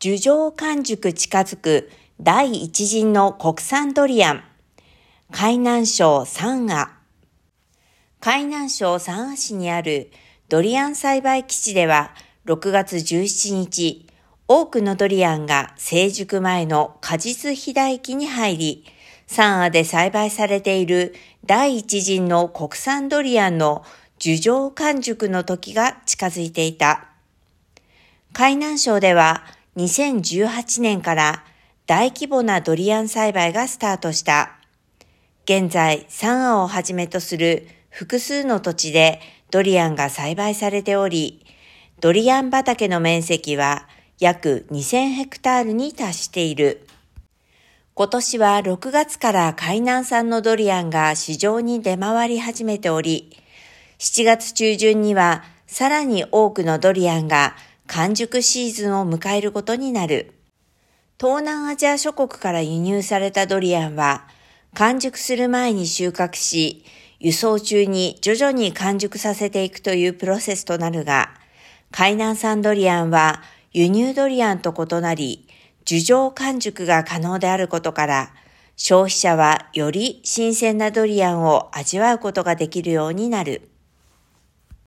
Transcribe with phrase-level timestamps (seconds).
[0.00, 1.90] 樹上完熟近づく
[2.20, 4.44] 第一陣の国産ドリアン。
[5.32, 6.92] 海南省三亜。
[8.20, 10.12] 海南省三亜市にある
[10.48, 12.12] ドリアン栽培基地では
[12.46, 14.06] 6月17日、
[14.46, 18.84] 多くのドリアンが成熟前の果実肥大期に入り、
[19.26, 21.12] 三亜で栽培されている
[21.44, 23.84] 第一陣の国産ドリアンの
[24.20, 27.08] 樹上完熟の時が近づいていた。
[28.32, 31.44] 海南省では2018年から
[31.86, 34.58] 大規模なドリアン栽培がスタートした。
[35.44, 39.20] 現在、三亜をはじめとする複数の土地で
[39.52, 41.46] ドリアンが栽培されており、
[42.00, 43.86] ドリアン畑の面積は
[44.18, 46.84] 約2000ヘクタールに達している。
[47.94, 53.30] 今年は6月から海南産のドリアンが市場に出回り始めており、
[54.00, 57.54] 7月中旬にはさらに多くのドリアンが
[57.88, 60.34] 完熟シーズンを迎えることになる。
[61.18, 64.28] 東南アジア諸国から輸入されたドリアンは、
[64.74, 66.84] 完熟する前に収穫し、
[67.18, 71.30] 輸送中に徐々に完熟させていくというプロセスとなるが、
[71.90, 75.48] 海南産ドリアンは輸入ドリアンと異なり、
[75.86, 78.34] 樹上完熟が可能であることから、
[78.76, 83.70] 消費者はより新鮮なドリアンを味わうことができるようになる。